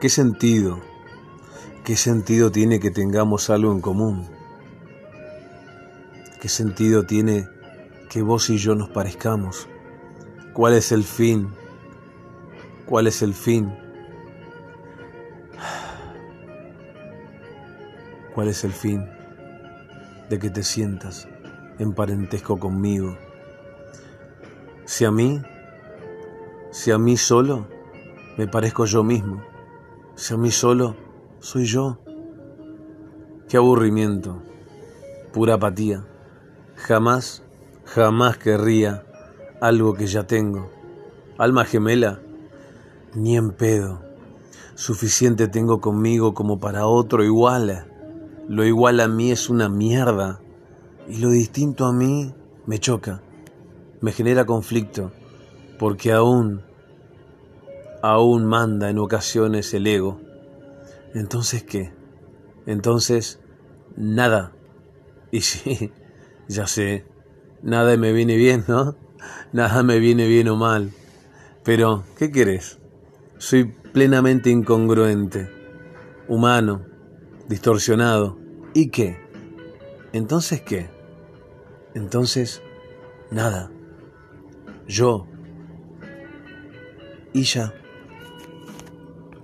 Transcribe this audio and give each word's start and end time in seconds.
¿Qué 0.00 0.08
sentido? 0.08 0.80
¿Qué 1.84 1.94
sentido 1.94 2.50
tiene 2.50 2.80
que 2.80 2.90
tengamos 2.90 3.50
algo 3.50 3.70
en 3.70 3.82
común? 3.82 4.30
¿Qué 6.40 6.48
sentido 6.48 7.04
tiene 7.04 7.46
que 8.08 8.22
vos 8.22 8.48
y 8.48 8.56
yo 8.56 8.74
nos 8.74 8.88
parezcamos? 8.88 9.68
¿Cuál 10.54 10.72
es 10.72 10.90
el 10.90 11.04
fin? 11.04 11.50
¿Cuál 12.86 13.08
es 13.08 13.20
el 13.20 13.34
fin? 13.34 13.76
¿Cuál 18.34 18.48
es 18.48 18.64
el 18.64 18.72
fin 18.72 19.06
de 20.30 20.38
que 20.38 20.48
te 20.48 20.62
sientas 20.62 21.28
en 21.78 21.92
parentesco 21.92 22.58
conmigo? 22.58 23.18
Si 24.86 25.04
a 25.04 25.10
mí, 25.10 25.42
si 26.70 26.90
a 26.90 26.96
mí 26.96 27.18
solo, 27.18 27.68
me 28.38 28.46
parezco 28.46 28.86
yo 28.86 29.04
mismo. 29.04 29.49
Si 30.20 30.34
a 30.34 30.36
mí 30.36 30.50
solo, 30.50 30.96
soy 31.38 31.64
yo. 31.64 31.96
Qué 33.48 33.56
aburrimiento, 33.56 34.42
pura 35.32 35.54
apatía. 35.54 36.04
Jamás, 36.76 37.42
jamás 37.86 38.36
querría 38.36 39.06
algo 39.62 39.94
que 39.94 40.06
ya 40.06 40.26
tengo. 40.26 40.70
Alma 41.38 41.64
gemela, 41.64 42.20
ni 43.14 43.38
en 43.38 43.52
pedo. 43.52 44.02
Suficiente 44.74 45.48
tengo 45.48 45.80
conmigo 45.80 46.34
como 46.34 46.60
para 46.60 46.86
otro 46.86 47.24
igual. 47.24 47.86
Lo 48.46 48.66
igual 48.66 49.00
a 49.00 49.08
mí 49.08 49.30
es 49.30 49.48
una 49.48 49.70
mierda 49.70 50.38
y 51.08 51.16
lo 51.16 51.30
distinto 51.30 51.86
a 51.86 51.94
mí 51.94 52.34
me 52.66 52.78
choca, 52.78 53.22
me 54.02 54.12
genera 54.12 54.44
conflicto, 54.44 55.12
porque 55.78 56.12
aún, 56.12 56.60
aún 58.02 58.46
manda 58.46 58.90
en 58.90 58.98
ocasiones 58.98 59.72
el 59.74 59.86
ego. 59.86 60.20
Entonces, 61.14 61.62
¿qué? 61.62 61.92
Entonces, 62.66 63.40
nada. 63.96 64.52
Y 65.30 65.40
sí, 65.42 65.92
ya 66.48 66.66
sé, 66.66 67.06
nada 67.62 67.96
me 67.96 68.12
viene 68.12 68.36
bien, 68.36 68.64
¿no? 68.68 68.96
Nada 69.52 69.82
me 69.82 69.98
viene 69.98 70.26
bien 70.26 70.48
o 70.48 70.56
mal. 70.56 70.92
Pero, 71.62 72.04
¿qué 72.16 72.30
querés? 72.30 72.78
Soy 73.36 73.64
plenamente 73.64 74.48
incongruente, 74.48 75.50
humano, 76.26 76.86
distorsionado. 77.48 78.38
¿Y 78.72 78.88
qué? 78.88 79.18
Entonces, 80.12 80.62
¿qué? 80.62 80.88
Entonces, 81.94 82.62
nada. 83.30 83.70
Yo. 84.86 85.26
Y 87.32 87.42
ya. 87.42 87.74